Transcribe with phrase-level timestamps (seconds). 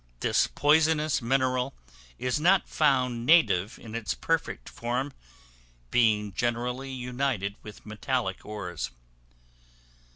[0.19, 1.75] This poisonous mineral
[2.17, 5.13] is not found native in its perfect form,
[5.91, 8.89] being generally united with metallic ores.